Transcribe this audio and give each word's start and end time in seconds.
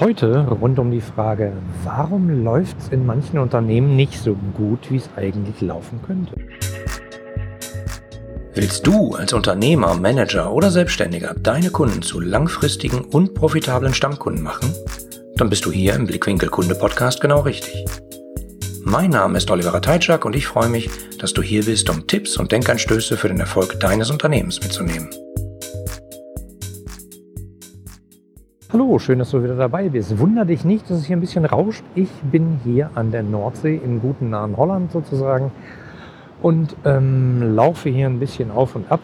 Heute 0.00 0.48
rund 0.48 0.80
um 0.80 0.90
die 0.90 1.00
Frage, 1.00 1.52
warum 1.84 2.42
läuft 2.42 2.76
es 2.80 2.88
in 2.88 3.06
manchen 3.06 3.38
Unternehmen 3.38 3.94
nicht 3.94 4.18
so 4.18 4.34
gut, 4.56 4.90
wie 4.90 4.96
es 4.96 5.08
eigentlich 5.14 5.60
laufen 5.60 6.00
könnte? 6.04 6.34
Willst 8.54 8.84
du 8.88 9.14
als 9.14 9.32
Unternehmer, 9.32 9.94
Manager 9.94 10.52
oder 10.52 10.72
Selbstständiger 10.72 11.34
deine 11.34 11.70
Kunden 11.70 12.02
zu 12.02 12.18
langfristigen 12.18 13.02
und 13.02 13.34
profitablen 13.34 13.94
Stammkunden 13.94 14.42
machen? 14.42 14.74
Dann 15.36 15.48
bist 15.48 15.64
du 15.64 15.70
hier 15.70 15.94
im 15.94 16.08
Blickwinkel 16.08 16.48
Kunde 16.48 16.74
Podcast 16.74 17.20
genau 17.20 17.42
richtig. 17.42 17.84
Mein 18.82 19.10
Name 19.10 19.38
ist 19.38 19.48
Oliver 19.48 19.80
Teitschak 19.80 20.24
und 20.24 20.34
ich 20.34 20.48
freue 20.48 20.68
mich, 20.68 20.90
dass 21.20 21.32
du 21.32 21.40
hier 21.40 21.64
bist, 21.64 21.88
um 21.88 22.04
Tipps 22.08 22.36
und 22.36 22.50
Denkanstöße 22.50 23.16
für 23.16 23.28
den 23.28 23.38
Erfolg 23.38 23.78
deines 23.78 24.10
Unternehmens 24.10 24.60
mitzunehmen. 24.60 25.08
Hallo, 28.74 28.98
schön, 28.98 29.20
dass 29.20 29.30
du 29.30 29.40
wieder 29.40 29.54
dabei 29.54 29.88
bist. 29.88 30.18
Wunder 30.18 30.44
dich 30.44 30.64
nicht, 30.64 30.90
dass 30.90 30.98
es 30.98 31.04
hier 31.04 31.16
ein 31.16 31.20
bisschen 31.20 31.44
rauscht. 31.44 31.84
Ich 31.94 32.10
bin 32.22 32.58
hier 32.64 32.90
an 32.96 33.12
der 33.12 33.22
Nordsee 33.22 33.76
im 33.76 34.00
guten 34.00 34.30
nahen 34.30 34.56
Holland 34.56 34.90
sozusagen 34.90 35.52
und 36.42 36.74
ähm, 36.84 37.54
laufe 37.54 37.88
hier 37.88 38.08
ein 38.08 38.18
bisschen 38.18 38.50
auf 38.50 38.74
und 38.74 38.90
ab. 38.90 38.98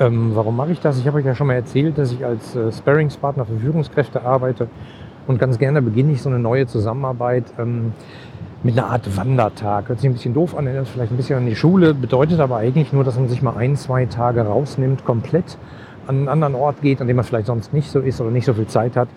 Ähm, 0.00 0.30
warum 0.32 0.56
mache 0.56 0.72
ich 0.72 0.80
das? 0.80 0.98
Ich 0.98 1.06
habe 1.06 1.18
euch 1.18 1.26
ja 1.26 1.34
schon 1.34 1.48
mal 1.48 1.52
erzählt, 1.52 1.98
dass 1.98 2.12
ich 2.12 2.24
als 2.24 2.56
äh, 2.56 2.72
Sparringspartner 2.72 3.44
für 3.44 3.58
Führungskräfte 3.58 4.24
arbeite 4.24 4.68
und 5.26 5.38
ganz 5.38 5.58
gerne 5.58 5.82
beginne 5.82 6.12
ich 6.12 6.22
so 6.22 6.30
eine 6.30 6.38
neue 6.38 6.66
Zusammenarbeit 6.66 7.44
ähm, 7.58 7.92
mit 8.62 8.78
einer 8.78 8.86
Art 8.86 9.14
Wandertag. 9.18 9.90
Hört 9.90 10.00
sich 10.00 10.08
ein 10.08 10.14
bisschen 10.14 10.32
doof 10.32 10.56
an, 10.56 10.66
erinnert 10.66 10.88
vielleicht 10.88 11.12
ein 11.12 11.18
bisschen 11.18 11.36
an 11.36 11.44
die 11.44 11.56
Schule, 11.56 11.92
bedeutet 11.92 12.40
aber 12.40 12.56
eigentlich 12.56 12.90
nur, 12.94 13.04
dass 13.04 13.18
man 13.18 13.28
sich 13.28 13.42
mal 13.42 13.54
ein, 13.54 13.76
zwei 13.76 14.06
Tage 14.06 14.40
rausnimmt, 14.40 15.04
komplett 15.04 15.58
an 16.06 16.16
einen 16.16 16.28
anderen 16.28 16.54
Ort 16.54 16.80
geht, 16.82 17.00
an 17.00 17.06
dem 17.06 17.16
man 17.16 17.24
vielleicht 17.24 17.46
sonst 17.46 17.72
nicht 17.72 17.90
so 17.90 18.00
ist 18.00 18.20
oder 18.20 18.30
nicht 18.30 18.44
so 18.44 18.54
viel 18.54 18.66
Zeit 18.66 18.96
hat. 18.96 19.08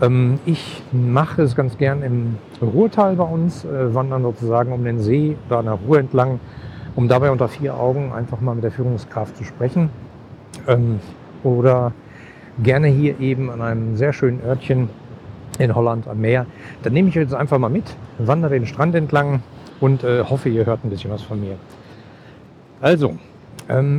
Ähm, 0.00 0.38
ich 0.46 0.82
mache 0.92 1.42
es 1.42 1.54
ganz 1.54 1.78
gern 1.78 2.02
im 2.02 2.36
Ruhrtal 2.60 3.16
bei 3.16 3.24
uns, 3.24 3.64
äh, 3.64 3.94
wandern 3.94 4.22
sozusagen 4.22 4.72
um 4.72 4.84
den 4.84 5.00
See 5.00 5.36
oder 5.48 5.58
an 5.58 5.66
der 5.66 5.74
Ruhr 5.74 5.98
entlang, 5.98 6.40
um 6.96 7.08
dabei 7.08 7.30
unter 7.30 7.48
vier 7.48 7.74
Augen 7.76 8.12
einfach 8.12 8.40
mal 8.40 8.54
mit 8.54 8.64
der 8.64 8.72
Führungskraft 8.72 9.36
zu 9.36 9.44
sprechen. 9.44 9.90
Ähm, 10.66 11.00
oder 11.42 11.92
gerne 12.62 12.88
hier 12.88 13.18
eben 13.20 13.50
an 13.50 13.62
einem 13.62 13.96
sehr 13.96 14.12
schönen 14.12 14.42
Örtchen 14.44 14.88
in 15.58 15.74
Holland 15.74 16.08
am 16.08 16.20
Meer. 16.20 16.46
Dann 16.82 16.92
nehme 16.92 17.08
ich 17.08 17.14
jetzt 17.14 17.34
einfach 17.34 17.58
mal 17.58 17.68
mit, 17.68 17.84
wandere 18.18 18.52
den 18.52 18.66
Strand 18.66 18.94
entlang 18.94 19.42
und 19.80 20.04
äh, 20.04 20.22
hoffe, 20.24 20.48
ihr 20.48 20.66
hört 20.66 20.84
ein 20.84 20.90
bisschen 20.90 21.10
was 21.10 21.22
von 21.22 21.40
mir. 21.40 21.56
Also, 22.80 23.16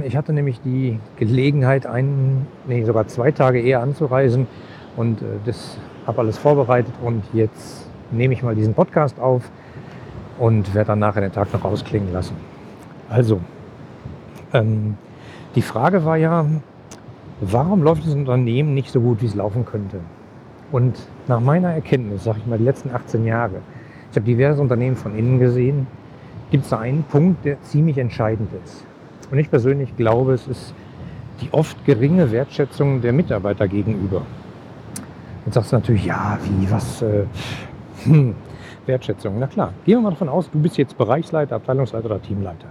ich 0.06 0.18
hatte 0.18 0.34
nämlich 0.34 0.62
die 0.62 1.00
Gelegenheit, 1.18 1.86
ein, 1.86 2.48
nee, 2.68 2.84
sogar 2.84 3.08
zwei 3.08 3.32
Tage 3.32 3.60
eher 3.60 3.82
anzureisen 3.82 4.48
und 4.96 5.22
äh, 5.22 5.26
das 5.46 5.78
habe 6.06 6.20
alles 6.20 6.38
vorbereitet 6.38 6.94
und 7.04 7.24
jetzt 7.34 7.88
nehme 8.12 8.34
ich 8.34 8.44
mal 8.44 8.56
diesen 8.56 8.74
Podcast 8.74 9.20
auf 9.20 9.50
und 10.38 10.74
werde 10.74 10.90
dann 10.90 11.00
nachher 11.00 11.22
den 11.22 11.32
Tag 11.32 11.52
noch 11.54 11.64
ausklingen 11.64 12.12
lassen. 12.14 12.36
Also, 13.10 13.40
ähm, 14.54 14.98
die 15.56 15.62
Frage 15.62 16.04
war 16.06 16.18
ja, 16.18 16.46
warum 17.42 17.84
läuft 17.84 18.06
das 18.06 18.14
Unternehmen 18.14 18.74
nicht 18.74 18.92
so 18.92 19.00
gut, 19.02 19.22
wie 19.22 19.28
es 19.28 19.36
laufen 19.36 19.66
könnte? 19.66 20.00
Und 20.72 20.98
nach 21.28 21.40
meiner 21.40 21.72
Erkenntnis, 21.72 22.24
sage 22.24 22.40
ich 22.40 22.46
mal, 22.48 22.58
die 22.58 22.64
letzten 22.64 22.94
18 22.94 23.26
Jahre, 23.26 23.62
ich 24.12 24.18
habe 24.18 24.26
diverse 24.26 24.62
Unternehmen 24.62 24.96
von 24.96 25.16
innen 25.18 25.40
gesehen, 25.40 25.88
gibt 26.52 26.66
es 26.66 26.70
da 26.70 26.80
einen 26.80 27.04
Punkt, 27.04 27.46
der 27.46 27.62
ziemlich 27.62 27.98
entscheidend 27.98 28.50
ist. 28.64 28.86
Und 29.34 29.40
ich 29.40 29.50
persönlich 29.50 29.98
glaube, 29.98 30.34
es 30.34 30.48
ist 30.48 30.76
die 31.42 31.52
oft 31.52 31.84
geringe 31.86 32.32
Wertschätzung 32.32 33.02
der 33.02 33.14
Mitarbeiter 33.14 33.68
gegenüber. 33.68 34.22
Jetzt 35.44 35.56
sagst 35.56 35.72
du 35.72 35.76
natürlich, 35.78 36.06
ja, 36.06 36.38
wie, 36.44 36.70
was, 36.70 37.02
äh, 37.02 37.26
hm, 38.04 38.36
Wertschätzung. 38.86 39.40
Na 39.40 39.48
klar, 39.48 39.74
gehen 39.86 39.98
wir 39.98 40.02
mal 40.02 40.12
davon 40.12 40.30
aus, 40.30 40.52
du 40.52 40.60
bist 40.60 40.78
jetzt 40.78 40.96
Bereichsleiter, 41.00 41.56
Abteilungsleiter 41.56 42.06
oder 42.06 42.22
Teamleiter. 42.22 42.68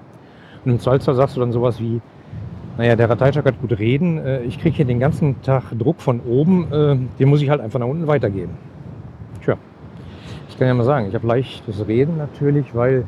Und 0.65 0.71
im 0.71 0.79
Zweifelsfall 0.79 1.17
sagst 1.17 1.35
du 1.35 1.41
dann 1.41 1.51
sowas 1.51 1.81
wie, 1.81 2.01
naja, 2.79 2.95
der 2.95 3.11
Rateitschak 3.11 3.45
hat 3.45 3.61
gut 3.61 3.77
reden, 3.81 4.19
äh, 4.19 4.43
ich 4.43 4.61
kriege 4.61 4.77
hier 4.77 4.85
den 4.85 5.01
ganzen 5.01 5.43
Tag 5.43 5.77
Druck 5.77 6.01
von 6.01 6.21
oben, 6.21 6.73
äh, 6.73 6.97
den 7.19 7.29
muss 7.29 7.43
ich 7.43 7.51
halt 7.51 7.61
einfach 7.61 7.81
nach 7.81 7.89
unten 7.89 8.07
weitergeben. 8.07 8.53
Tja, 9.43 9.57
ich 10.49 10.57
kann 10.57 10.69
ja 10.69 10.75
mal 10.75 10.85
sagen, 10.85 11.09
ich 11.09 11.15
habe 11.17 11.27
leichtes 11.27 11.89
Reden 11.89 12.19
natürlich, 12.19 12.73
weil 12.73 13.05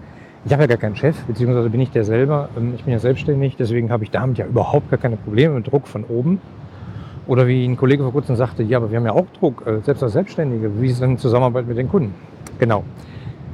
ich 0.47 0.53
habe 0.53 0.63
ja 0.63 0.67
gar 0.67 0.77
keinen 0.77 0.97
Chef, 0.97 1.17
beziehungsweise 1.25 1.71
bin 1.71 1.81
ich 1.81 1.91
der 1.91 2.05
selber. 2.05 2.51
Ähm, 2.57 2.75
ich 2.77 2.85
bin 2.85 2.93
ja 2.93 2.99
selbstständig, 2.99 3.57
deswegen 3.57 3.91
habe 3.91 4.05
ich 4.05 4.11
damit 4.11 4.39
ja 4.39 4.47
überhaupt 4.47 4.91
gar 4.91 4.99
keine 4.99 5.17
Probleme 5.17 5.55
mit 5.55 5.71
Druck 5.71 5.89
von 5.89 6.05
oben. 6.05 6.41
Oder 7.27 7.47
wie 7.47 7.65
ein 7.65 7.77
Kollege 7.77 8.03
vor 8.03 8.13
kurzem 8.13 8.37
sagte, 8.37 8.63
ja, 8.63 8.77
aber 8.77 8.91
wir 8.91 8.99
haben 8.99 9.07
ja 9.07 9.13
auch 9.13 9.27
Druck, 9.39 9.67
äh, 9.67 9.81
selbst 9.81 10.03
als 10.03 10.13
Selbstständige. 10.13 10.71
Wie 10.81 10.89
ist 10.91 11.01
denn 11.01 11.17
Zusammenarbeit 11.17 11.67
mit 11.67 11.79
den 11.79 11.89
Kunden? 11.89 12.15
Genau. 12.59 12.85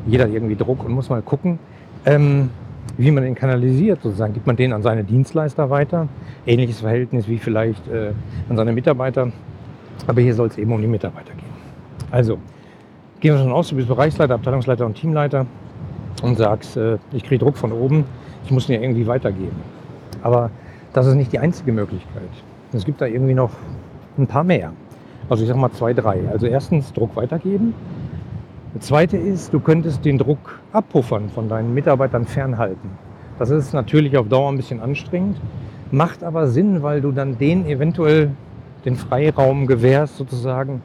Jeder 0.06 0.24
hat 0.24 0.32
irgendwie 0.32 0.56
Druck 0.56 0.84
und 0.84 0.92
muss 0.92 1.08
mal 1.08 1.22
gucken, 1.22 1.60
ähm, 2.04 2.50
wie 2.96 3.12
man 3.12 3.22
den 3.22 3.36
kanalisiert 3.36 4.02
sozusagen. 4.02 4.34
Gibt 4.34 4.48
man 4.48 4.56
den 4.56 4.72
an 4.72 4.82
seine 4.82 5.04
Dienstleister 5.04 5.70
weiter? 5.70 6.08
Ähnliches 6.46 6.80
Verhältnis 6.80 7.28
wie 7.28 7.38
vielleicht 7.38 7.86
äh, 7.86 8.10
an 8.48 8.56
seine 8.56 8.72
Mitarbeiter. 8.72 9.30
Aber 10.08 10.20
hier 10.20 10.34
soll 10.34 10.48
es 10.48 10.58
eben 10.58 10.72
um 10.72 10.80
die 10.80 10.88
Mitarbeiter 10.88 11.32
gehen. 11.34 11.50
Also, 12.10 12.38
gehen 13.20 13.34
wir 13.34 13.38
schon 13.38 13.52
aus, 13.52 13.68
du 13.68 13.76
bist 13.76 13.86
Bereichsleiter, 13.86 14.34
Abteilungsleiter 14.34 14.84
und 14.84 14.94
Teamleiter 14.94 15.46
und 16.22 16.38
sagst, 16.38 16.76
äh, 16.76 16.98
ich 17.12 17.25
kriege 17.25 17.44
Druck 17.44 17.56
von 17.56 17.72
oben, 17.72 18.04
ich 18.44 18.50
muss 18.50 18.69
ja 18.69 18.81
irgendwie 18.81 19.06
weitergeben. 19.06 19.56
Aber 20.22 20.50
das 20.93 21.06
ist 21.06 21.15
nicht 21.15 21.32
die 21.32 21.38
einzige 21.38 21.72
Möglichkeit. 21.72 22.28
Es 22.72 22.84
gibt 22.84 23.00
da 23.00 23.06
irgendwie 23.06 23.34
noch 23.34 23.50
ein 24.19 24.26
paar 24.26 24.44
mehr. 24.44 24.72
Also 25.28 25.43
ich 25.43 25.49
sage 25.49 25.60
mal 25.60 25.70
zwei, 25.72 25.93
drei. 25.93 26.20
Also 26.31 26.47
erstens 26.47 26.93
Druck 26.93 27.16
weitergeben. 27.16 27.75
Das 28.75 28.87
zweite 28.87 29.16
ist, 29.16 29.53
du 29.53 29.60
könntest 29.60 30.04
den 30.04 30.19
Druck 30.19 30.60
abpuffern 30.72 31.28
von 31.28 31.49
deinen 31.49 31.75
Mitarbeitern 31.75 32.26
fernhalten. 32.26 32.91
Das 33.38 33.50
ist 33.50 33.72
natürlich 33.72 34.16
auf 34.16 34.28
Dauer 34.28 34.50
ein 34.50 34.56
bisschen 34.56 34.81
anstrengend, 34.81 35.41
macht 35.91 36.22
aber 36.22 36.47
Sinn, 36.47 36.82
weil 36.82 37.00
du 37.00 37.10
dann 37.10 37.38
denen 37.38 37.66
eventuell 37.66 38.31
den 38.84 38.97
Freiraum 38.97 39.66
gewährst, 39.66 40.16
sozusagen 40.16 40.82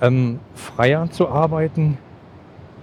ähm, 0.00 0.38
freier 0.54 1.10
zu 1.10 1.28
arbeiten, 1.28 1.98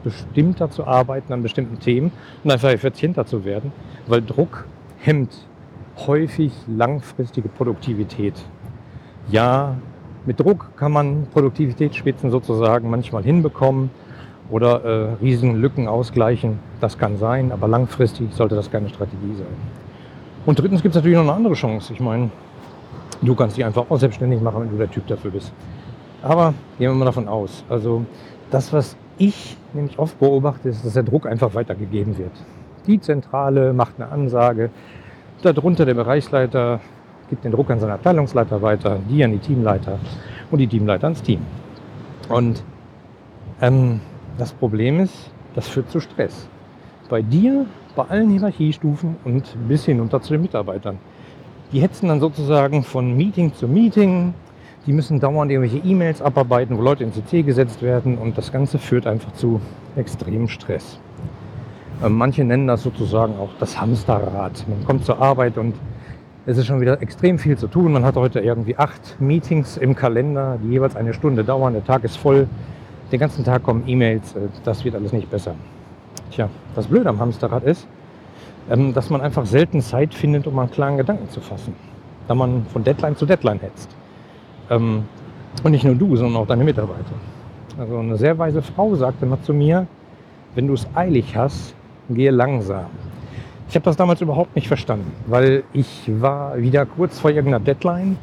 bestimmter 0.03 0.69
zu 0.69 0.85
arbeiten 0.85 1.33
an 1.33 1.43
bestimmten 1.43 1.79
Themen 1.79 2.11
und 2.43 2.51
einfach 2.51 2.69
effizienter 2.69 3.25
zu 3.25 3.45
werden, 3.45 3.71
weil 4.07 4.21
Druck 4.21 4.65
hemmt 4.99 5.31
häufig 6.07 6.51
langfristige 6.67 7.49
Produktivität. 7.49 8.33
Ja, 9.29 9.75
mit 10.25 10.39
Druck 10.39 10.71
kann 10.75 10.91
man 10.91 11.27
Produktivitätsspitzen 11.31 12.31
sozusagen 12.31 12.89
manchmal 12.89 13.23
hinbekommen 13.23 13.89
oder 14.49 14.83
äh, 14.83 15.13
Riesenlücken 15.21 15.87
ausgleichen. 15.87 16.59
Das 16.81 16.97
kann 16.97 17.17
sein, 17.17 17.51
aber 17.51 17.67
langfristig 17.67 18.33
sollte 18.33 18.55
das 18.55 18.71
keine 18.71 18.89
Strategie 18.89 19.35
sein. 19.37 19.47
Und 20.45 20.59
drittens 20.59 20.81
gibt 20.81 20.95
es 20.95 20.97
natürlich 20.97 21.17
noch 21.17 21.23
eine 21.23 21.33
andere 21.33 21.53
Chance. 21.53 21.93
Ich 21.93 21.99
meine, 21.99 22.29
du 23.21 23.35
kannst 23.35 23.57
dich 23.57 23.65
einfach 23.65 23.85
auch 23.89 23.97
selbstständig 23.99 24.41
machen, 24.41 24.61
wenn 24.61 24.69
du 24.71 24.77
der 24.77 24.89
Typ 24.89 25.05
dafür 25.07 25.31
bist. 25.31 25.53
Aber 26.21 26.53
gehen 26.77 26.89
wir 26.89 26.95
mal 26.95 27.05
davon 27.05 27.27
aus. 27.27 27.63
Also 27.69 28.05
das, 28.49 28.73
was 28.73 28.95
ich 29.19 29.55
nämlich 29.73 29.99
oft 29.99 30.19
beobachte, 30.19 30.69
ist, 30.69 30.83
dass 30.83 30.93
der 30.93 31.03
Druck 31.03 31.27
einfach 31.27 31.53
weitergegeben 31.53 32.17
wird. 32.17 32.31
Die 32.87 32.99
Zentrale 32.99 33.73
macht 33.73 33.93
eine 33.97 34.11
Ansage, 34.11 34.71
darunter 35.43 35.85
der 35.85 35.93
Bereichsleiter 35.93 36.79
gibt 37.29 37.43
den 37.43 37.51
Druck 37.51 37.69
an 37.69 37.79
seinen 37.79 37.91
Abteilungsleiter 37.91 38.61
weiter, 38.61 38.99
die 39.07 39.23
an 39.23 39.31
die 39.31 39.37
Teamleiter 39.37 39.99
und 40.49 40.57
die 40.57 40.67
Teamleiter 40.67 41.05
ans 41.05 41.21
Team. 41.21 41.41
Und 42.27 42.63
ähm, 43.61 43.99
das 44.37 44.51
Problem 44.51 44.99
ist, 44.99 45.31
das 45.53 45.67
führt 45.67 45.91
zu 45.91 45.99
Stress. 45.99 46.47
Bei 47.09 47.21
dir, 47.21 47.65
bei 47.95 48.05
allen 48.05 48.29
Hierarchiestufen 48.29 49.17
und 49.25 49.55
bis 49.67 49.85
hinunter 49.85 50.21
zu 50.21 50.33
den 50.33 50.41
Mitarbeitern. 50.41 50.97
Die 51.71 51.81
hetzen 51.81 52.07
dann 52.07 52.19
sozusagen 52.19 52.83
von 52.83 53.15
Meeting 53.15 53.53
zu 53.53 53.67
Meeting, 53.67 54.33
die 54.85 54.93
müssen 54.93 55.19
dauernd 55.19 55.51
irgendwelche 55.51 55.85
E-Mails 55.85 56.21
abarbeiten, 56.21 56.77
wo 56.77 56.81
Leute 56.81 57.03
in 57.03 57.13
CC 57.13 57.43
gesetzt 57.43 57.81
werden 57.81 58.17
und 58.17 58.37
das 58.37 58.51
Ganze 58.51 58.79
führt 58.79 59.07
einfach 59.07 59.33
zu 59.33 59.59
extremem 59.95 60.47
Stress. 60.47 60.99
Ähm, 62.03 62.13
manche 62.13 62.43
nennen 62.43 62.67
das 62.67 62.83
sozusagen 62.83 63.37
auch 63.37 63.49
das 63.59 63.79
Hamsterrad. 63.79 64.65
Man 64.67 64.85
kommt 64.85 65.05
zur 65.05 65.21
Arbeit 65.21 65.57
und 65.57 65.75
es 66.45 66.57
ist 66.57 66.65
schon 66.65 66.79
wieder 66.79 67.01
extrem 67.01 67.37
viel 67.37 67.57
zu 67.57 67.67
tun. 67.67 67.91
Man 67.91 68.05
hat 68.05 68.15
heute 68.15 68.39
irgendwie 68.39 68.77
acht 68.77 69.19
Meetings 69.19 69.77
im 69.77 69.95
Kalender, 69.95 70.57
die 70.63 70.69
jeweils 70.69 70.95
eine 70.95 71.13
Stunde 71.13 71.43
dauern. 71.43 71.73
Der 71.73 71.83
Tag 71.83 72.03
ist 72.03 72.15
voll. 72.15 72.47
Den 73.11 73.19
ganzen 73.19 73.43
Tag 73.43 73.63
kommen 73.63 73.83
E-Mails. 73.85 74.35
Äh, 74.35 74.47
das 74.63 74.85
wird 74.85 74.95
alles 74.95 75.11
nicht 75.11 75.29
besser. 75.29 75.55
Tja, 76.31 76.49
das 76.75 76.87
Blöde 76.87 77.09
am 77.09 77.19
Hamsterrad 77.19 77.63
ist, 77.63 77.85
ähm, 78.69 78.93
dass 78.93 79.09
man 79.09 79.19
einfach 79.19 79.45
selten 79.45 79.81
Zeit 79.81 80.13
findet, 80.13 80.47
um 80.47 80.57
einen 80.57 80.71
klaren 80.71 80.97
Gedanken 80.97 81.29
zu 81.29 81.41
fassen. 81.41 81.73
Da 82.27 82.35
man 82.35 82.65
von 82.71 82.83
Deadline 82.83 83.17
zu 83.17 83.25
Deadline 83.25 83.59
hetzt. 83.59 83.98
Ähm, 84.69 85.03
und 85.63 85.71
nicht 85.71 85.83
nur 85.83 85.95
du, 85.95 86.15
sondern 86.15 86.41
auch 86.41 86.47
deine 86.47 86.63
Mitarbeiter. 86.63 87.15
Also 87.77 87.97
eine 87.97 88.17
sehr 88.17 88.37
weise 88.37 88.61
Frau 88.61 88.95
sagte 88.95 89.25
mal 89.25 89.41
zu 89.41 89.53
mir, 89.53 89.87
wenn 90.55 90.67
du 90.67 90.73
es 90.73 90.87
eilig 90.95 91.35
hast, 91.35 91.73
gehe 92.09 92.31
langsam. 92.31 92.85
Ich 93.69 93.75
habe 93.75 93.85
das 93.85 93.95
damals 93.95 94.19
überhaupt 94.21 94.55
nicht 94.55 94.67
verstanden, 94.67 95.11
weil 95.27 95.63
ich 95.73 96.09
war 96.19 96.57
wieder 96.57 96.85
kurz 96.85 97.19
vor 97.19 97.29
irgendeiner 97.29 97.63
Deadline. 97.63 98.17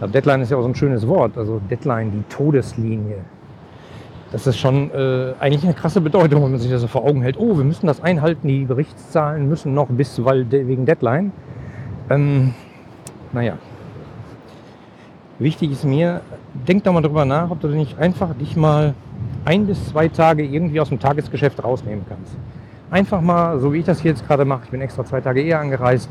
Deadline 0.00 0.42
ist 0.42 0.50
ja 0.50 0.56
auch 0.56 0.62
so 0.62 0.68
ein 0.68 0.74
schönes 0.74 1.06
Wort, 1.06 1.36
also 1.36 1.60
Deadline, 1.70 2.12
die 2.12 2.22
Todeslinie. 2.34 3.18
das 4.32 4.46
ist 4.46 4.58
schon 4.58 4.90
äh, 4.90 5.34
eigentlich 5.38 5.64
eine 5.64 5.74
krasse 5.74 6.00
Bedeutung, 6.00 6.42
wenn 6.42 6.50
man 6.50 6.60
sich 6.60 6.70
das 6.70 6.80
so 6.80 6.86
vor 6.86 7.04
Augen 7.04 7.22
hält. 7.22 7.38
Oh, 7.38 7.56
wir 7.56 7.64
müssen 7.64 7.86
das 7.86 8.02
einhalten, 8.02 8.48
die 8.48 8.64
Berichtszahlen 8.64 9.48
müssen 9.48 9.74
noch 9.74 9.88
bis, 9.88 10.22
weil 10.24 10.50
wegen 10.50 10.84
Deadline. 10.84 11.32
Ähm, 12.10 12.54
naja. 13.32 13.58
Wichtig 15.38 15.72
ist 15.72 15.84
mir, 15.84 16.22
denk 16.66 16.84
doch 16.84 16.94
mal 16.94 17.02
drüber 17.02 17.26
nach, 17.26 17.50
ob 17.50 17.60
du 17.60 17.68
nicht 17.68 17.98
einfach 17.98 18.34
dich 18.34 18.56
mal 18.56 18.94
ein 19.44 19.66
bis 19.66 19.84
zwei 19.86 20.08
Tage 20.08 20.42
irgendwie 20.42 20.80
aus 20.80 20.88
dem 20.88 20.98
Tagesgeschäft 20.98 21.62
rausnehmen 21.62 22.06
kannst. 22.08 22.34
Einfach 22.90 23.20
mal, 23.20 23.60
so 23.60 23.72
wie 23.72 23.78
ich 23.78 23.84
das 23.84 24.00
hier 24.00 24.12
jetzt 24.12 24.26
gerade 24.26 24.46
mache, 24.46 24.62
ich 24.64 24.70
bin 24.70 24.80
extra 24.80 25.04
zwei 25.04 25.20
Tage 25.20 25.42
eher 25.42 25.60
angereist, 25.60 26.08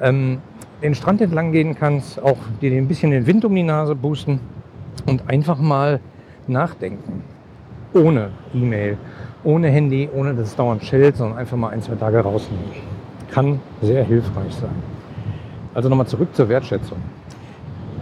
ähm, 0.00 0.38
den 0.80 0.94
Strand 0.94 1.20
entlang 1.20 1.50
gehen 1.50 1.74
kannst, 1.74 2.22
auch 2.22 2.36
dir 2.60 2.70
ein 2.72 2.86
bisschen 2.86 3.10
den 3.10 3.26
Wind 3.26 3.44
um 3.44 3.52
die 3.52 3.64
Nase 3.64 3.96
boosten 3.96 4.38
und 5.06 5.28
einfach 5.28 5.58
mal 5.58 5.98
nachdenken. 6.46 7.24
Ohne 7.94 8.30
E-Mail, 8.54 8.96
ohne 9.42 9.68
Handy, 9.70 10.08
ohne 10.14 10.34
dass 10.34 10.48
es 10.48 10.56
dauernd 10.56 10.84
schellt, 10.84 11.16
sondern 11.16 11.38
einfach 11.38 11.56
mal 11.56 11.70
ein, 11.70 11.82
zwei 11.82 11.96
Tage 11.96 12.20
rausnehmen. 12.20 12.64
Kann 13.32 13.60
sehr 13.80 14.04
hilfreich 14.04 14.54
sein. 14.54 14.74
Also 15.74 15.88
nochmal 15.88 16.06
zurück 16.06 16.28
zur 16.32 16.48
Wertschätzung. 16.48 16.98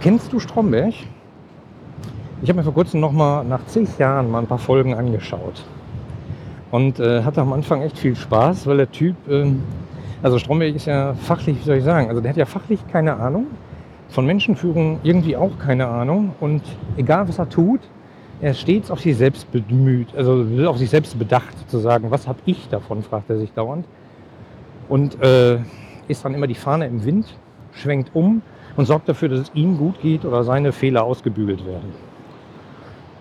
Kennst 0.01 0.33
du 0.33 0.39
Stromberg? 0.39 0.95
Ich 2.41 2.49
habe 2.49 2.57
mir 2.57 2.63
vor 2.63 2.73
kurzem 2.73 3.01
nochmal 3.01 3.45
nach 3.45 3.63
zig 3.67 3.99
Jahren 3.99 4.31
mal 4.31 4.39
ein 4.39 4.47
paar 4.47 4.57
Folgen 4.57 4.95
angeschaut. 4.95 5.63
Und 6.71 6.99
äh, 6.99 7.21
hatte 7.21 7.39
am 7.39 7.53
Anfang 7.53 7.83
echt 7.83 7.99
viel 7.99 8.15
Spaß, 8.15 8.65
weil 8.65 8.77
der 8.77 8.91
Typ, 8.91 9.15
äh, 9.29 9.51
also 10.23 10.39
Stromberg 10.39 10.73
ist 10.73 10.87
ja 10.87 11.13
fachlich, 11.13 11.59
wie 11.59 11.63
soll 11.63 11.77
ich 11.77 11.83
sagen, 11.83 12.09
also 12.09 12.19
der 12.19 12.31
hat 12.31 12.37
ja 12.37 12.47
fachlich 12.47 12.79
keine 12.87 13.13
Ahnung, 13.17 13.45
von 14.09 14.25
Menschenführung 14.25 14.99
irgendwie 15.03 15.37
auch 15.37 15.59
keine 15.59 15.85
Ahnung. 15.85 16.33
Und 16.39 16.63
egal 16.97 17.27
was 17.27 17.37
er 17.37 17.47
tut, 17.47 17.81
er 18.41 18.51
ist 18.51 18.61
stets 18.61 18.89
auf 18.89 19.01
sich 19.01 19.15
selbst 19.15 19.51
bemüht, 19.51 20.15
also 20.15 20.43
auf 20.65 20.79
sich 20.79 20.89
selbst 20.89 21.19
bedacht 21.19 21.69
zu 21.69 21.77
sagen, 21.77 22.09
was 22.09 22.27
habe 22.27 22.39
ich 22.47 22.69
davon, 22.69 23.03
fragt 23.03 23.29
er 23.29 23.37
sich 23.37 23.53
dauernd. 23.53 23.85
Und 24.89 25.21
äh, 25.21 25.59
ist 26.07 26.25
dann 26.25 26.33
immer 26.33 26.47
die 26.47 26.55
Fahne 26.55 26.87
im 26.87 27.05
Wind, 27.05 27.27
schwenkt 27.71 28.09
um 28.15 28.41
und 28.75 28.85
sorgt 28.85 29.09
dafür, 29.09 29.29
dass 29.29 29.39
es 29.39 29.51
ihm 29.53 29.77
gut 29.77 30.01
geht 30.01 30.25
oder 30.25 30.43
seine 30.43 30.71
Fehler 30.71 31.03
ausgebügelt 31.03 31.65
werden. 31.65 31.93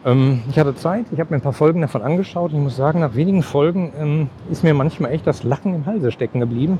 Ähm, 0.05 0.43
ich 0.49 0.59
hatte 0.59 0.75
Zeit, 0.75 1.07
ich 1.13 1.21
habe 1.21 1.31
mir 1.31 1.39
ein 1.39 1.43
paar 1.43 1.53
Folgen 1.53 1.81
davon 1.81 2.03
angeschaut 2.03 2.53
und 2.53 2.59
ich 2.59 2.65
muss 2.65 2.77
sagen, 2.77 3.01
nach 3.01 3.15
wenigen 3.15 3.43
Folgen 3.43 3.93
ähm, 3.99 4.29
ist 4.51 4.65
mir 4.65 4.75
manchmal 4.75 5.13
echt 5.13 5.27
das 5.27 5.43
Lachen 5.43 5.75
im 5.75 5.87
Halse 5.87 6.11
stecken 6.11 6.41
geblieben, 6.41 6.79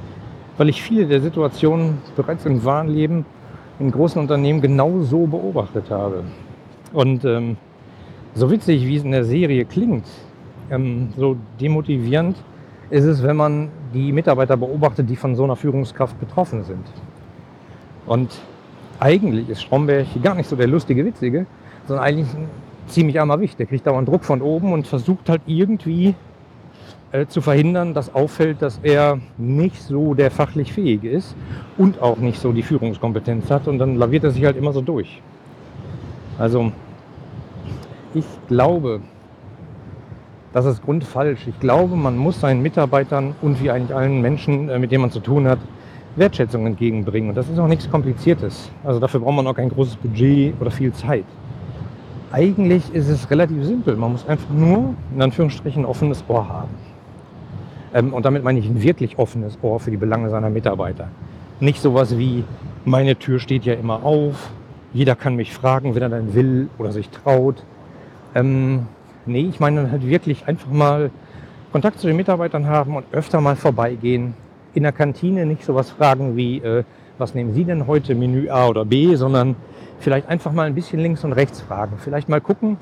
weil 0.57 0.69
ich 0.69 0.83
viele 0.83 1.07
der 1.07 1.21
Situationen 1.21 1.99
bereits 2.17 2.47
im 2.47 2.65
wahren 2.65 2.89
Leben 2.89 3.27
in 3.79 3.91
großen 3.91 4.21
Unternehmen 4.21 4.61
genau 4.61 5.01
so 5.01 5.27
beobachtet 5.27 5.91
habe. 5.91 6.25
Und 6.93 7.25
ähm, 7.25 7.57
so 8.35 8.51
witzig, 8.51 8.87
wie 8.87 8.97
es 8.97 9.05
in 9.05 9.13
der 9.13 9.25
Serie 9.25 9.65
klingt, 9.65 10.07
ähm, 10.71 11.09
so 11.17 11.37
demotivierend 11.61 12.37
ist 12.91 13.05
es, 13.05 13.23
wenn 13.23 13.37
man 13.37 13.69
die 13.95 14.13
Mitarbeiter 14.13 14.57
beobachtet, 14.57 15.09
die 15.09 15.17
von 15.17 15.35
so 15.35 15.45
einer 15.45 15.57
Führungskraft 15.57 16.19
betroffen 16.19 16.65
sind. 16.65 16.87
Und 18.07 18.31
eigentlich 19.01 19.49
ist 19.49 19.63
Stromberg 19.63 20.07
gar 20.23 20.35
nicht 20.35 20.49
so 20.49 20.57
der 20.57 20.67
lustige 20.67 21.05
Witzige, 21.05 21.47
sondern 21.87 22.05
eigentlich 22.05 22.29
ein 22.35 22.49
ziemlich 22.87 23.19
armer 23.19 23.41
Wicht. 23.41 23.59
Der 23.59 23.67
kriegt 23.67 23.87
dauernd 23.87 24.09
Druck 24.09 24.25
von 24.25 24.43
oben 24.43 24.73
und 24.73 24.87
versucht 24.87 25.29
halt 25.29 25.43
irgendwie 25.47 26.15
äh, 27.13 27.27
zu 27.27 27.41
verhindern, 27.41 27.95
dass 27.95 28.15
auffällt, 28.15 28.63
dass 28.63 28.79
er 28.83 29.19
nicht 29.39 29.83
so 29.83 30.15
der 30.15 30.31
fachlich 30.31 30.73
Fähige 30.73 31.11
ist 31.11 31.35
und 31.79 32.01
auch 32.01 32.19
nicht 32.19 32.39
so 32.39 32.53
die 32.53 32.63
Führungskompetenz 32.63 33.51
hat. 33.51 33.67
Und 33.67 33.79
dann 33.79 33.97
laviert 33.97 34.25
er 34.25 34.31
sich 34.31 34.45
halt 34.45 34.57
immer 34.57 34.73
so 34.73 34.83
durch. 34.83 35.21
Also 36.39 36.71
ich 38.15 38.25
glaube, 38.49 39.01
das 40.53 40.67
ist 40.67 40.83
grundfalsch. 40.83 41.47
Ich 41.47 41.59
glaube, 41.61 41.97
man 41.97 42.17
muss 42.17 42.41
seinen 42.41 42.61
Mitarbeitern 42.63 43.35
und 43.41 43.63
wie 43.63 43.71
eigentlich 43.71 43.97
allen 43.97 44.21
Menschen, 44.21 44.69
äh, 44.69 44.79
mit 44.79 44.93
denen 44.93 45.03
man 45.03 45.11
zu 45.11 45.21
tun 45.21 45.47
hat, 45.47 45.59
Wertschätzung 46.17 46.67
entgegenbringen. 46.67 47.31
Und 47.31 47.37
das 47.37 47.49
ist 47.49 47.59
auch 47.59 47.69
nichts 47.69 47.91
Kompliziertes. 47.91 48.71
Also 48.85 49.01
dafür 49.01 49.21
braucht 49.21 49.37
man 49.37 49.47
auch 49.47 49.55
kein 49.55 49.69
großes 49.69 49.97
Budget 49.97 50.55
oder 50.61 50.71
viel 50.71 50.93
Zeit. 50.93 51.25
Eigentlich 52.33 52.83
ist 52.95 53.09
es 53.09 53.31
relativ 53.31 53.65
simpel. 53.65 53.97
Man 53.97 54.13
muss 54.13 54.27
einfach 54.27 54.51
nur, 54.51 54.95
in 55.15 55.23
Anführungsstrichen, 55.23 55.83
ein 55.83 55.87
offenes 55.87 56.25
Ohr 56.29 56.49
haben. 56.49 56.75
Ähm, 57.93 58.13
und 58.13 58.25
damit 58.25 58.45
meine 58.45 58.59
ich 58.59 58.67
ein 58.67 58.83
wirklich 58.83 59.19
offenes 59.19 59.59
Ohr 59.63 59.81
für 59.81 59.91
die 59.91 59.97
Belange 59.97 60.31
seiner 60.31 60.51
Mitarbeiter. 60.51 61.09
Nicht 61.59 61.81
sowas 61.83 62.17
wie, 62.17 62.45
meine 62.85 63.17
Tür 63.17 63.41
steht 63.41 63.65
ja 63.65 63.75
immer 63.75 64.05
auf, 64.05 64.51
jeder 64.93 65.15
kann 65.15 65.37
mich 65.37 65.53
fragen, 65.53 65.95
wenn 65.95 66.03
er 66.03 66.09
dann 66.09 66.35
will 66.35 66.69
oder 66.79 66.93
sich 66.93 67.11
traut. 67.11 67.63
Ähm, 68.35 68.87
nee, 69.27 69.47
ich 69.49 69.61
meine 69.61 69.91
halt 69.91 70.07
wirklich 70.07 70.47
einfach 70.47 70.71
mal 70.71 71.11
Kontakt 71.73 72.01
zu 72.01 72.07
den 72.07 72.17
Mitarbeitern 72.17 72.67
haben 72.67 72.97
und 72.97 73.05
öfter 73.13 73.41
mal 73.41 73.57
vorbeigehen. 73.57 74.35
In 74.75 74.85
der 74.85 74.93
Kantine 74.93 75.47
nicht 75.47 75.65
sowas 75.65 75.91
fragen 75.91 76.37
wie, 76.37 76.59
äh, 76.59 76.85
was 77.19 77.35
nehmen 77.35 77.53
Sie 77.53 77.65
denn 77.65 77.87
heute, 77.87 78.15
Menü 78.15 78.49
A 78.49 78.69
oder 78.69 78.85
B, 78.85 79.15
sondern 79.17 79.57
vielleicht 79.99 80.29
einfach 80.29 80.53
mal 80.53 80.67
ein 80.67 80.75
bisschen 80.75 81.01
links 81.01 81.25
und 81.25 81.33
rechts 81.33 81.61
fragen. 81.61 81.99
Vielleicht 81.99 82.29
mal 82.29 82.41
gucken, 82.41 82.77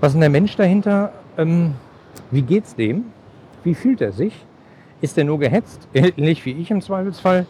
was 0.00 0.14
ist 0.14 0.20
der 0.20 0.30
Mensch 0.30 0.56
dahinter, 0.56 1.12
ähm, 1.36 1.74
wie 2.30 2.42
geht's 2.42 2.74
dem, 2.74 3.04
wie 3.64 3.74
fühlt 3.74 4.00
er 4.00 4.12
sich, 4.12 4.32
ist 5.00 5.18
er 5.18 5.24
nur 5.24 5.38
gehetzt, 5.38 5.88
ähnlich 5.94 6.44
wie 6.46 6.52
ich 6.52 6.70
im 6.70 6.80
Zweifelsfall, 6.80 7.46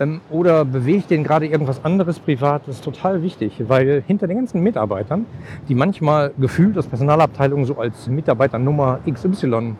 ähm, 0.00 0.20
oder 0.30 0.64
bewegt 0.64 1.10
den 1.10 1.22
gerade 1.24 1.46
irgendwas 1.46 1.84
anderes 1.84 2.18
privat, 2.18 2.62
das 2.66 2.76
ist 2.76 2.84
total 2.84 3.22
wichtig, 3.22 3.52
weil 3.68 4.02
hinter 4.06 4.26
den 4.26 4.38
ganzen 4.38 4.62
Mitarbeitern, 4.62 5.26
die 5.68 5.74
manchmal 5.74 6.32
gefühlt 6.38 6.78
aus 6.78 6.86
Personalabteilungen 6.86 7.66
so 7.66 7.76
als 7.76 8.08
Mitarbeiter 8.08 8.58
Nummer 8.58 9.00
XY 9.08 9.76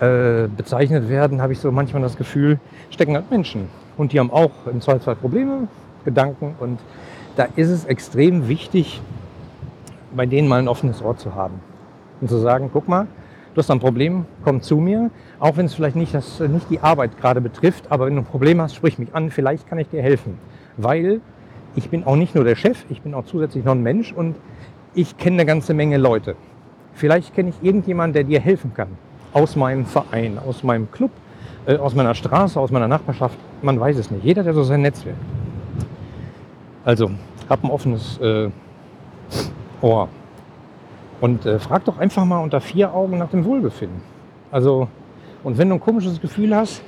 äh, 0.00 0.48
bezeichnet 0.48 1.08
werden, 1.08 1.40
habe 1.40 1.52
ich 1.52 1.58
so 1.58 1.70
manchmal 1.70 2.02
das 2.02 2.16
Gefühl, 2.16 2.58
stecken 2.90 3.14
halt 3.14 3.30
Menschen. 3.30 3.68
Und 3.96 4.12
die 4.12 4.18
haben 4.18 4.30
auch 4.30 4.66
im 4.66 4.80
Zweifelsfall 4.80 5.16
Probleme, 5.16 5.68
Gedanken. 6.04 6.54
Und 6.58 6.80
da 7.36 7.46
ist 7.56 7.70
es 7.70 7.84
extrem 7.84 8.48
wichtig, 8.48 9.00
bei 10.14 10.26
denen 10.26 10.48
mal 10.48 10.58
ein 10.58 10.68
offenes 10.68 11.02
Ohr 11.02 11.16
zu 11.16 11.34
haben. 11.34 11.60
Und 12.20 12.28
zu 12.28 12.38
sagen, 12.38 12.70
guck 12.72 12.88
mal, 12.88 13.06
du 13.54 13.58
hast 13.58 13.70
ein 13.70 13.80
Problem, 13.80 14.26
komm 14.44 14.62
zu 14.62 14.76
mir. 14.76 15.10
Auch 15.38 15.56
wenn 15.56 15.66
es 15.66 15.74
vielleicht 15.74 15.96
nicht, 15.96 16.14
das, 16.14 16.40
nicht 16.40 16.70
die 16.70 16.80
Arbeit 16.80 17.18
gerade 17.18 17.40
betrifft, 17.40 17.90
aber 17.90 18.06
wenn 18.06 18.14
du 18.14 18.22
ein 18.22 18.26
Problem 18.26 18.60
hast, 18.60 18.74
sprich 18.74 18.98
mich 18.98 19.14
an, 19.14 19.30
vielleicht 19.30 19.68
kann 19.68 19.78
ich 19.78 19.88
dir 19.88 20.02
helfen. 20.02 20.38
Weil 20.76 21.20
ich 21.76 21.90
bin 21.90 22.04
auch 22.04 22.16
nicht 22.16 22.34
nur 22.34 22.44
der 22.44 22.56
Chef, 22.56 22.84
ich 22.88 23.02
bin 23.02 23.14
auch 23.14 23.24
zusätzlich 23.24 23.64
noch 23.64 23.72
ein 23.72 23.82
Mensch 23.82 24.12
und 24.12 24.36
ich 24.94 25.16
kenne 25.18 25.36
eine 25.36 25.46
ganze 25.46 25.74
Menge 25.74 25.96
Leute. 25.96 26.36
Vielleicht 26.94 27.34
kenne 27.34 27.50
ich 27.50 27.66
irgendjemanden, 27.66 28.12
der 28.12 28.24
dir 28.24 28.40
helfen 28.40 28.72
kann. 28.74 28.88
Aus 29.34 29.56
meinem 29.56 29.84
Verein, 29.84 30.38
aus 30.38 30.62
meinem 30.62 30.90
Club, 30.90 31.10
äh, 31.66 31.76
aus 31.76 31.94
meiner 31.94 32.14
Straße, 32.14 32.58
aus 32.58 32.70
meiner 32.70 32.88
Nachbarschaft. 32.88 33.36
Man 33.60 33.78
weiß 33.78 33.98
es 33.98 34.10
nicht. 34.10 34.24
Jeder 34.24 34.42
hat 34.44 34.54
so 34.54 34.62
sein 34.62 34.80
Netzwerk. 34.80 35.16
Also, 36.84 37.10
hab 37.48 37.62
ein 37.62 37.70
offenes 37.70 38.18
äh, 38.18 38.48
Ohr. 39.82 40.08
Und 41.20 41.44
äh, 41.46 41.58
frag 41.58 41.84
doch 41.84 41.98
einfach 41.98 42.24
mal 42.24 42.38
unter 42.38 42.60
vier 42.60 42.94
Augen 42.94 43.18
nach 43.18 43.30
dem 43.30 43.44
Wohlbefinden. 43.44 44.00
Also, 44.50 44.88
und 45.42 45.58
wenn 45.58 45.68
du 45.68 45.74
ein 45.74 45.80
komisches 45.80 46.20
Gefühl 46.20 46.54
hast, 46.54 46.82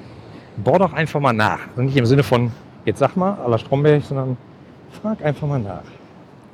bohr 0.57 0.79
doch 0.79 0.93
einfach 0.93 1.21
mal 1.21 1.33
nach. 1.33 1.61
Also 1.69 1.83
nicht 1.83 1.97
im 1.97 2.07
Sinne 2.07 2.23
von, 2.23 2.51
jetzt 2.85 2.99
sag 2.99 3.17
mal, 3.17 3.39
la 3.47 3.59
Stromberg, 3.59 4.03
sondern 4.03 4.37
frag 5.03 5.25
einfach 5.25 5.47
mal 5.47 5.61
nach. 5.61 5.83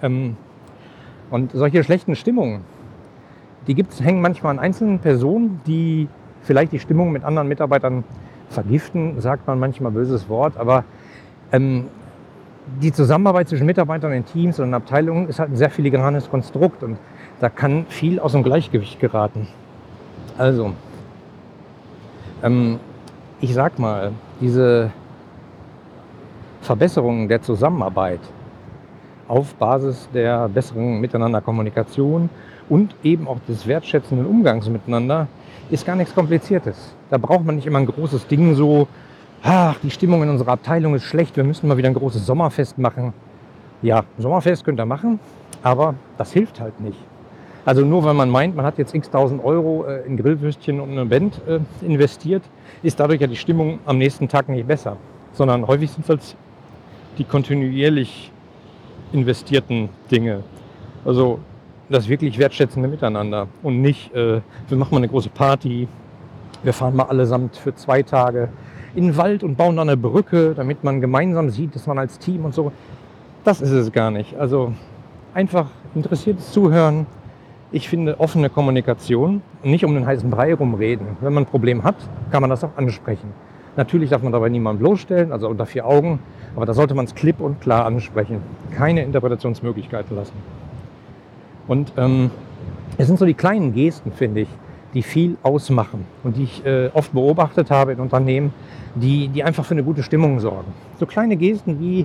Ähm, 0.03 0.37
und 1.31 1.53
solche 1.53 1.83
schlechten 1.85 2.15
Stimmungen, 2.15 2.63
die 3.66 3.75
gibt's, 3.75 4.00
hängen 4.00 4.21
manchmal 4.21 4.52
an 4.52 4.59
einzelnen 4.59 4.99
Personen, 4.99 5.61
die 5.66 6.09
vielleicht 6.42 6.73
die 6.73 6.78
Stimmung 6.78 7.12
mit 7.12 7.25
anderen 7.25 7.49
Mitarbeitern 7.49 8.04
vergiften, 8.49 9.21
sagt 9.21 9.47
man 9.47 9.59
manchmal 9.59 9.92
böses 9.92 10.28
Wort, 10.28 10.57
aber 10.57 10.85
ähm, 11.52 11.87
die 12.81 12.92
Zusammenarbeit 12.92 13.49
zwischen 13.49 13.66
Mitarbeitern 13.66 14.12
in 14.12 14.25
Teams 14.25 14.59
und 14.61 14.69
in 14.69 14.75
Abteilungen 14.75 15.28
ist 15.28 15.38
halt 15.38 15.50
ein 15.50 15.57
sehr 15.57 15.71
filigranes 15.71 16.31
Konstrukt 16.31 16.83
und 16.83 16.97
da 17.40 17.49
kann 17.49 17.87
viel 17.88 18.21
aus 18.21 18.33
dem 18.33 18.42
Gleichgewicht 18.42 19.00
geraten. 19.00 19.49
Also, 20.38 20.73
ähm, 22.42 22.78
ich 23.40 23.52
sag 23.54 23.78
mal, 23.78 24.12
diese 24.40 24.90
Verbesserung 26.61 27.28
der 27.28 27.42
Zusammenarbeit 27.42 28.21
auf 29.33 29.55
Basis 29.55 30.11
der 30.12 30.47
besseren 30.47 31.01
Miteinander 31.01 31.41
Kommunikation 31.41 32.29
und 32.69 32.95
eben 33.03 33.27
auch 33.27 33.39
des 33.49 33.67
wertschätzenden 33.67 34.27
Umgangs 34.27 34.69
miteinander 34.69 35.27
ist 35.71 35.87
gar 35.87 35.97
nichts 35.97 36.15
Kompliziertes. 36.15 36.95
Da 37.09 37.17
braucht 37.17 37.47
man 37.47 37.57
nicht 37.57 37.67
immer 37.67 37.79
ein 37.79 37.87
großes 37.87 38.27
Ding 38.27 38.55
so, 38.55 38.89
ach, 39.43 39.77
die 39.83 39.91
Stimmung 39.91 40.23
in 40.23 40.29
unserer 40.29 40.53
Abteilung 40.53 40.95
ist 40.95 41.05
schlecht, 41.05 41.35
wir 41.39 41.45
müssen 41.45 41.67
mal 41.67 41.79
wieder 41.79 41.89
ein 41.89 41.95
großes 41.95 42.27
Sommerfest 42.27 42.77
machen. 42.77 43.15
Ja, 43.81 44.05
Sommerfest 44.19 44.67
könnt 44.67 44.79
ihr 44.79 44.85
machen, 44.85 45.19
aber 45.62 45.95
das 46.19 46.31
hilft 46.31 46.61
halt 46.61 46.79
nicht. 46.83 46.99
Also 47.65 47.87
nur 47.87 48.05
weil 48.05 48.12
man 48.12 48.29
meint, 48.29 48.55
man 48.55 48.67
hat 48.67 48.77
jetzt 48.77 48.95
x 48.95 49.09
tausend 49.09 49.43
Euro 49.43 49.87
äh, 49.87 50.07
in 50.07 50.19
Grillwürstchen 50.19 50.79
und 50.79 50.91
eine 50.91 51.07
Band 51.07 51.41
äh, 51.49 51.59
investiert, 51.83 52.43
ist 52.83 53.01
dadurch 53.01 53.23
ja 53.23 53.29
die 53.29 53.37
Stimmung 53.37 53.79
am 53.87 53.97
nächsten 53.97 54.29
Tag 54.29 54.51
nicht 54.51 54.67
besser. 54.67 54.99
Sondern 55.33 55.67
häufig 55.67 55.91
sind 55.91 56.03
es 56.03 56.09
halt 56.11 56.37
die 57.17 57.25
kontinuierlich 57.25 58.31
investierten 59.12 59.88
Dinge. 60.11 60.42
Also 61.04 61.38
das 61.88 62.09
wirklich 62.09 62.38
wertschätzende 62.38 62.88
Miteinander 62.88 63.49
und 63.62 63.81
nicht, 63.81 64.14
äh, 64.14 64.40
wir 64.69 64.78
machen 64.78 64.92
mal 64.92 64.99
eine 64.99 65.09
große 65.09 65.28
Party, 65.28 65.88
wir 66.62 66.73
fahren 66.73 66.97
mal 66.97 67.04
allesamt 67.04 67.57
für 67.57 67.75
zwei 67.75 68.02
Tage 68.02 68.49
in 68.95 69.04
den 69.04 69.16
Wald 69.16 69.42
und 69.42 69.57
bauen 69.57 69.76
dann 69.76 69.88
eine 69.88 69.97
Brücke, 69.97 70.54
damit 70.54 70.85
man 70.85 71.00
gemeinsam 71.00 71.50
sieht, 71.50 71.75
dass 71.75 71.87
man 71.87 71.99
als 71.99 72.19
Team 72.19 72.45
und 72.45 72.54
so. 72.54 72.73
Das 73.45 73.61
ist 73.61 73.71
es 73.71 73.90
gar 73.92 74.11
nicht. 74.11 74.37
Also 74.37 74.73
einfach 75.35 75.66
interessiertes 75.95 76.52
Zuhören. 76.52 77.07
Ich 77.73 77.88
finde 77.88 78.21
offene 78.21 78.50
Kommunikation 78.50 79.42
nicht 79.62 79.85
um 79.85 79.95
den 79.95 80.07
heißen 80.07 80.31
Brei 80.31 80.54
rumreden. 80.54 81.16
Wenn 81.21 81.33
man 81.33 81.45
ein 81.45 81.47
Problem 81.47 81.83
hat, 81.83 81.97
kann 82.31 82.42
man 82.42 82.50
das 82.50 82.62
auch 82.64 82.76
ansprechen. 82.76 83.33
Natürlich 83.76 84.11
darf 84.11 84.23
man 84.23 84.33
dabei 84.33 84.50
niemanden 84.50 84.81
bloßstellen, 84.81 85.33
also 85.33 85.49
unter 85.49 85.64
vier 85.64 85.87
Augen, 85.87 86.19
aber 86.55 86.67
da 86.67 86.75
sollte 86.75 86.95
man 86.95 87.07
es 87.07 87.14
klipp 87.14 87.41
und 87.41 87.61
klar 87.61 87.87
ansprechen. 87.87 88.43
Keine 88.76 89.02
Interpretationsmöglichkeiten 89.02 90.14
lassen. 90.14 90.35
Und 91.69 91.93
ähm, 91.97 92.31
es 92.99 93.07
sind 93.07 93.19
so 93.19 93.25
die 93.25 93.35
kleinen 93.35 93.73
Gesten, 93.73 94.12
finde 94.12 94.43
ich, 94.43 94.49
die 94.93 95.02
viel 95.02 95.38
ausmachen 95.43 96.05
und 96.23 96.37
die 96.37 96.45
ich 96.45 96.67
äh, 96.67 96.91
oft 96.93 97.12
beobachtet 97.12 97.71
habe 97.71 97.93
in 97.93 98.00
Unternehmen, 98.00 98.52
die, 98.95 99.29
die 99.29 99.43
einfach 99.43 99.64
für 99.64 99.73
eine 99.73 99.85
gute 99.85 100.02
Stimmung 100.02 100.38
sorgen. 100.41 100.73
So 100.99 101.07
kleine 101.07 101.37
Gesten 101.37 101.81
wie 101.81 102.05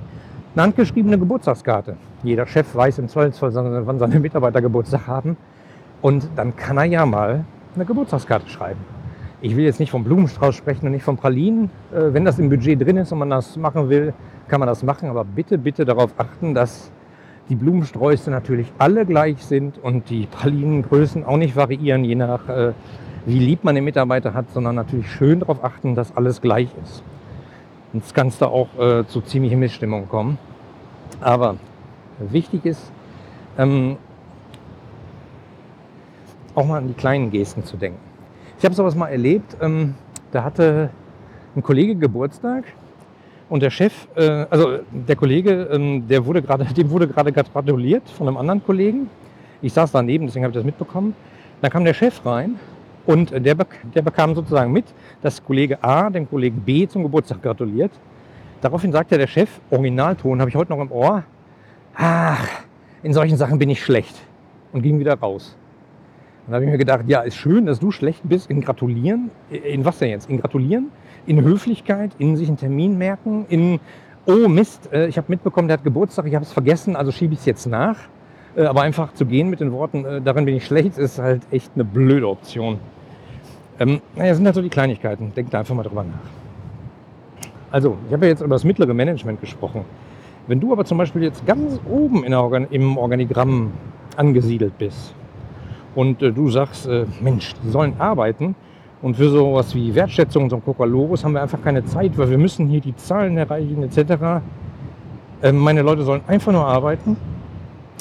eine 0.54 0.64
handgeschriebene 0.64 1.20
Geburtstagskarte. 1.20 1.98
Jeder 2.24 2.48
Chef 2.48 2.74
weiß 2.74 3.00
im 3.00 3.10
Zweifelsfall, 3.10 3.54
wann 3.86 4.00
seine 4.00 4.20
Mitarbeiter 4.20 4.62
Geburtstag 4.62 5.06
haben. 5.06 5.36
Und 6.02 6.30
dann 6.38 6.56
kann 6.56 6.78
er 6.78 6.86
ja 6.86 7.06
mal 7.06 7.44
eine 7.76 7.86
Geburtstagskarte 7.86 8.48
schreiben. 8.48 8.97
Ich 9.40 9.56
will 9.56 9.66
jetzt 9.66 9.80
nicht 9.80 9.92
vom 9.92 10.04
Blumenstrauß 10.04 10.56
sprechen 10.56 10.88
und 10.88 10.94
nicht 10.94 11.04
von 11.04 11.18
Pralinen. 11.18 11.70
Äh, 11.94 12.14
wenn 12.14 12.26
das 12.26 12.40
im 12.40 12.50
Budget 12.50 12.82
drin 12.82 12.98
ist 12.98 13.12
und 13.12 13.20
man 13.20 13.30
das 13.30 13.56
machen 13.56 13.90
will, 13.90 14.14
kann 14.48 14.60
man 14.60 14.68
das 14.68 14.82
machen. 14.82 15.10
Aber 15.10 15.24
bitte, 15.24 15.58
bitte 15.60 15.86
darauf 15.86 16.12
achten, 16.18 16.56
dass 16.56 16.92
die 17.50 17.56
Blumensträuße 17.56 18.32
natürlich 18.32 18.72
alle 18.80 19.06
gleich 19.06 19.44
sind 19.46 19.78
und 19.78 20.10
die 20.10 20.26
Pralinengrößen 20.26 21.24
auch 21.24 21.38
nicht 21.38 21.56
variieren, 21.56 22.04
je 22.04 22.16
nach 22.16 22.50
äh, 22.50 22.74
wie 23.28 23.40
lieb 23.40 23.64
man 23.64 23.76
den 23.76 23.84
Mitarbeiter 23.84 24.34
hat, 24.34 24.50
sondern 24.52 24.76
natürlich 24.76 25.12
schön 25.12 25.42
darauf 25.42 25.64
achten, 25.64 25.96
dass 25.96 26.16
alles 26.16 26.42
gleich 26.42 26.70
ist. 26.84 27.04
Sonst 27.92 28.16
kann 28.16 28.28
es 28.28 28.38
da 28.38 28.48
auch 28.48 28.70
äh, 28.80 29.06
zu 29.06 29.22
ziemlichen 29.22 29.60
Missstimmungen 29.60 30.10
kommen. 30.10 30.38
Aber 31.22 31.58
wichtig 32.20 32.66
ist, 32.66 32.92
ähm, 33.58 33.98
auch 36.56 36.66
mal 36.66 36.78
an 36.78 36.88
die 36.88 36.94
kleinen 36.94 37.30
Gesten 37.30 37.64
zu 37.64 37.78
denken. 37.78 38.00
Ich 38.60 38.66
habe 38.66 38.74
sowas 38.74 38.96
mal 38.96 39.10
erlebt, 39.10 39.56
ähm, 39.62 39.94
da 40.32 40.44
hatte 40.44 40.90
ein 41.56 41.62
Kollege 41.62 41.96
Geburtstag 41.96 42.64
und 43.50 43.62
der 43.62 43.70
Chef, 43.70 44.08
äh, 44.16 44.48
also 44.50 44.80
der 44.92 45.16
Kollege, 45.16 45.70
ähm, 45.72 46.08
der 46.08 46.26
wurde 46.26 46.42
grade, 46.42 46.66
dem 46.76 46.90
wurde 46.90 47.08
gerade 47.08 47.32
gratuliert 47.32 48.10
von 48.10 48.28
einem 48.28 48.38
anderen 48.38 48.64
Kollegen. 48.64 49.12
Ich 49.62 49.74
saß 49.74 49.92
daneben, 49.92 50.26
deswegen 50.26 50.44
habe 50.44 50.52
ich 50.52 50.56
das 50.56 50.66
mitbekommen. 50.66 51.16
Dann 51.62 51.70
kam 51.70 51.86
der 51.86 51.94
Chef 51.94 52.26
rein 52.26 52.56
und 53.06 53.30
der, 53.30 53.56
der 53.94 54.02
bekam 54.02 54.34
sozusagen 54.34 54.72
mit, 54.72 54.86
dass 55.22 55.44
Kollege 55.44 55.84
A 55.84 56.10
dem 56.10 56.28
Kollegen 56.28 56.60
B 56.62 56.88
zum 56.88 57.04
Geburtstag 57.04 57.44
gratuliert. 57.44 57.92
Daraufhin 58.62 58.92
sagte 58.92 59.20
der 59.20 59.28
Chef, 59.28 59.50
Originalton 59.70 60.40
habe 60.40 60.50
ich 60.50 60.56
heute 60.56 60.72
noch 60.72 60.82
im 60.82 60.92
Ohr, 60.92 61.24
ach, 61.96 62.48
in 63.04 63.14
solchen 63.14 63.38
Sachen 63.38 63.60
bin 63.60 63.70
ich 63.70 63.84
schlecht 63.84 64.16
und 64.74 64.82
ging 64.82 64.98
wieder 65.00 65.14
raus. 65.14 65.56
Dann 66.48 66.56
habe 66.56 66.66
ich 66.66 66.72
mir 66.72 66.78
gedacht, 66.78 67.04
ja, 67.08 67.22
ist 67.22 67.36
schön, 67.36 67.66
dass 67.66 67.80
du 67.80 67.92
schlecht 67.92 68.22
bist 68.24 68.50
in 68.50 68.62
Gratulieren. 68.62 69.32
In 69.50 69.84
was 69.84 70.00
denn 70.00 70.10
jetzt? 70.10 70.30
In 70.30 70.40
Gratulieren? 70.40 70.92
In 71.26 71.44
Höflichkeit? 71.44 72.12
In 72.20 72.38
sich 72.38 72.48
einen 72.48 72.56
Termin 72.56 72.98
merken? 72.98 73.46
In, 73.50 73.82
oh 74.26 74.48
Mist, 74.48 74.90
äh, 74.94 75.08
ich 75.08 75.18
habe 75.18 75.28
mitbekommen, 75.30 75.68
der 75.68 75.78
hat 75.78 75.84
Geburtstag, 75.84 76.26
ich 76.26 76.36
habe 76.36 76.46
es 76.46 76.54
vergessen, 76.54 76.96
also 76.96 77.12
schiebe 77.12 77.34
ich 77.34 77.42
es 77.42 77.46
jetzt 77.46 77.66
nach. 77.66 77.98
Äh, 78.56 78.64
aber 78.64 78.82
einfach 78.84 79.14
zu 79.14 79.26
gehen 79.26 79.50
mit 79.50 79.60
den 79.60 79.74
Worten, 79.74 80.06
äh, 80.06 80.22
darin 80.22 80.46
bin 80.46 80.56
ich 80.56 80.66
schlecht, 80.66 80.98
ist 80.98 81.20
halt 81.20 81.42
echt 81.52 81.72
eine 81.76 81.84
blöde 81.84 82.30
Option. 82.30 82.80
Ähm, 83.80 84.02
naja, 84.16 84.34
sind 84.34 84.46
halt 84.46 84.56
so 84.56 84.62
die 84.62 84.70
Kleinigkeiten. 84.70 85.34
Denkt 85.36 85.54
da 85.54 85.60
einfach 85.60 85.76
mal 85.76 85.84
drüber 85.84 86.04
nach. 86.04 87.50
Also, 87.72 87.98
ich 88.08 88.14
habe 88.14 88.26
ja 88.26 88.32
jetzt 88.32 88.42
über 88.42 88.56
das 88.56 88.64
mittlere 88.64 88.94
Management 88.94 89.42
gesprochen. 89.42 89.84
Wenn 90.48 90.62
du 90.62 90.72
aber 90.72 90.86
zum 90.86 90.98
Beispiel 90.98 91.24
jetzt 91.24 91.46
ganz 91.46 91.78
oben 91.90 92.34
Organ 92.34 92.68
im 92.72 92.98
Organigramm 92.98 93.74
angesiedelt 94.16 94.78
bist, 94.78 95.14
und 95.98 96.22
äh, 96.22 96.32
du 96.32 96.48
sagst, 96.52 96.88
äh, 96.88 97.06
Mensch, 97.22 97.56
die 97.64 97.70
sollen 97.72 97.96
arbeiten 97.98 98.54
und 99.02 99.18
für 99.18 99.30
sowas 99.30 99.74
wie 99.74 99.96
Wertschätzung, 99.96 100.48
so 100.48 100.58
ein 100.58 100.64
Coca-Logos 100.64 101.24
haben 101.24 101.34
wir 101.34 101.42
einfach 101.42 101.62
keine 101.64 101.84
Zeit, 101.86 102.16
weil 102.20 102.30
wir 102.30 102.38
müssen 102.38 102.68
hier 102.68 102.82
die 102.82 102.96
Zahlen 102.96 103.36
erreichen 103.36 103.82
etc. 103.82 104.44
Ähm, 105.42 105.58
meine 105.58 105.82
Leute 105.82 106.04
sollen 106.04 106.22
einfach 106.28 106.52
nur 106.52 106.68
arbeiten. 106.68 107.18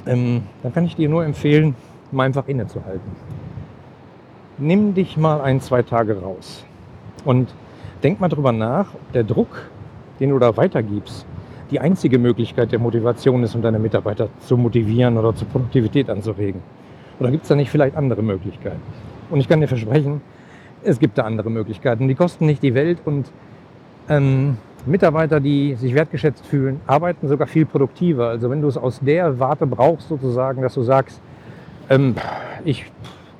Ähm, 0.06 0.42
dann 0.62 0.74
kann 0.74 0.84
ich 0.84 0.94
dir 0.94 1.08
nur 1.08 1.24
empfehlen, 1.24 1.74
mal 2.12 2.24
einfach 2.24 2.46
innezuhalten. 2.48 3.10
Nimm 4.58 4.92
dich 4.92 5.16
mal 5.16 5.40
ein, 5.40 5.62
zwei 5.62 5.82
Tage 5.82 6.20
raus 6.20 6.66
und 7.24 7.48
denk 8.02 8.20
mal 8.20 8.28
drüber 8.28 8.52
nach, 8.52 8.92
ob 8.92 9.12
der 9.12 9.24
Druck, 9.24 9.70
den 10.20 10.30
du 10.30 10.38
da 10.38 10.54
weitergibst, 10.54 11.24
die 11.70 11.80
einzige 11.80 12.18
Möglichkeit 12.18 12.72
der 12.72 12.78
Motivation 12.78 13.42
ist, 13.42 13.54
um 13.54 13.62
deine 13.62 13.78
Mitarbeiter 13.78 14.28
zu 14.40 14.58
motivieren 14.58 15.16
oder 15.16 15.34
zur 15.34 15.48
Produktivität 15.48 16.10
anzuregen. 16.10 16.60
Oder 17.18 17.30
gibt 17.30 17.44
es 17.44 17.48
da 17.48 17.54
nicht 17.54 17.70
vielleicht 17.70 17.96
andere 17.96 18.22
Möglichkeiten? 18.22 18.80
Und 19.30 19.40
ich 19.40 19.48
kann 19.48 19.60
dir 19.60 19.68
versprechen, 19.68 20.20
es 20.82 20.98
gibt 20.98 21.18
da 21.18 21.22
andere 21.24 21.50
Möglichkeiten. 21.50 22.08
Die 22.08 22.14
kosten 22.14 22.46
nicht 22.46 22.62
die 22.62 22.74
Welt 22.74 22.98
und 23.04 23.26
ähm, 24.08 24.58
Mitarbeiter, 24.84 25.40
die 25.40 25.74
sich 25.74 25.94
wertgeschätzt 25.94 26.46
fühlen, 26.46 26.80
arbeiten 26.86 27.26
sogar 27.26 27.48
viel 27.48 27.66
produktiver. 27.66 28.28
Also 28.28 28.50
wenn 28.50 28.60
du 28.60 28.68
es 28.68 28.76
aus 28.76 29.00
der 29.00 29.38
Warte 29.40 29.66
brauchst, 29.66 30.08
sozusagen, 30.08 30.62
dass 30.62 30.74
du 30.74 30.82
sagst, 30.82 31.20
ähm, 31.90 32.14
ich, 32.64 32.84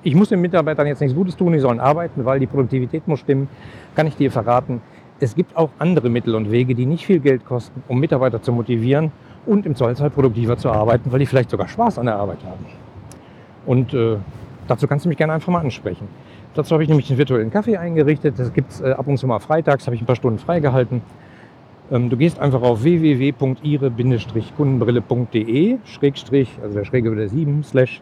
ich 0.03 0.15
muss 0.15 0.31
den 0.31 0.41
Mitarbeitern 0.41 0.87
jetzt 0.87 1.01
nichts 1.01 1.15
Gutes 1.15 1.37
tun, 1.37 1.53
die 1.53 1.61
sollen 1.61 1.79
arbeiten, 1.79 2.25
weil 2.25 2.41
die 2.41 2.47
Produktivität 2.47 3.07
muss 3.07 3.21
stimmen, 3.21 3.49
kann 3.95 4.07
ich 4.07 4.17
dir 4.17 4.31
verraten. 4.33 4.81
Es 5.21 5.35
gibt 5.35 5.57
auch 5.57 5.71
andere 5.79 6.11
Mittel 6.11 6.35
und 6.35 6.51
Wege, 6.51 6.75
die 6.75 6.85
nicht 6.85 7.07
viel 7.07 7.21
Geld 7.21 7.45
kosten, 7.45 7.83
um 7.89 8.01
Mitarbeiter 8.01 8.43
zu 8.43 8.53
motivieren 8.53 9.13
und 9.47 9.67
im 9.67 9.75
Zweifelsfall 9.77 10.11
produktiver 10.11 10.59
zu 10.59 10.71
arbeiten, 10.71 11.13
weil 11.13 11.21
die 11.21 11.27
vielleicht 11.27 11.51
sogar 11.51 11.69
Spaß 11.69 11.99
an 11.99 12.07
der 12.07 12.17
Arbeit 12.17 12.39
haben. 12.45 12.86
Und 13.67 13.93
äh, 13.93 14.17
dazu 14.69 14.87
kannst 14.87 15.05
du 15.05 15.09
mich 15.09 15.19
gerne 15.19 15.33
einfach 15.33 15.53
mal 15.53 15.61
ansprechen. 15.61 16.09
Dazu 16.55 16.73
habe 16.73 16.83
ich 16.83 16.89
nämlich 16.89 17.11
einen 17.11 17.19
virtuellen 17.19 17.51
Kaffee 17.51 17.77
eingerichtet. 17.77 18.39
Das 18.39 18.53
gibt 18.53 18.71
es 18.71 18.81
äh, 18.81 18.93
ab 18.93 19.07
und 19.07 19.19
zu 19.19 19.27
mal 19.27 19.41
freitags, 19.41 19.87
habe 19.87 19.95
ich 19.95 20.03
ein 20.03 20.07
paar 20.07 20.17
Stunden 20.17 20.39
freigehalten. 20.39 21.03
Ähm, 21.91 22.09
du 22.09 22.17
gehst 22.17 22.41
einfach 22.41 22.63
auf 22.63 22.83
www.ire-kundenbrille.de, 22.83 25.79
Schrägstrich, 25.85 26.59
also 26.63 26.75
der 26.75 26.85
Schräge 26.85 27.09
über 27.09 27.17
der 27.17 27.29
7, 27.29 27.63
slash 27.63 28.01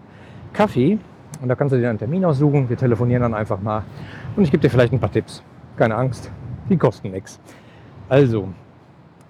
Kaffee. 0.53 0.99
Und 1.43 1.49
da 1.49 1.57
kannst 1.57 1.75
du 1.75 1.79
dir 1.79 1.91
einen 1.91 1.99
Termin 1.99 2.25
aussuchen. 2.25 2.69
Wir 2.69 2.77
telefonieren 2.77 3.23
dann 3.23 3.35
einfach 3.35 3.61
mal. 3.61 3.83
Und 4.37 4.45
ich 4.45 4.51
gebe 4.51 4.61
dir 4.61 4.71
vielleicht 4.71 4.93
ein 4.93 5.01
paar 5.01 5.13
Tipps. 5.13 5.43
Keine 5.77 5.97
Angst, 5.97 6.31
die 6.71 6.77
kosten 6.77 7.11
nichts. 7.11 7.41
Also, 8.09 8.49